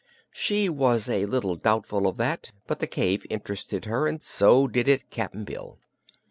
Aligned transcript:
She 0.31 0.67
was 0.67 1.07
a 1.07 1.27
little 1.27 1.55
doubtful 1.55 2.07
of 2.07 2.17
that, 2.17 2.49
but 2.65 2.79
the 2.79 2.87
cave 2.87 3.23
interested 3.29 3.85
her, 3.85 4.07
and 4.07 4.19
so 4.19 4.67
did 4.67 4.87
it 4.87 5.11
Cap'n 5.11 5.43
Bill. 5.43 5.77